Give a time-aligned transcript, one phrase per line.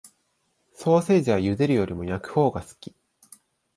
[0.73, 2.95] ソーセージは茹でるより焼くほうが好き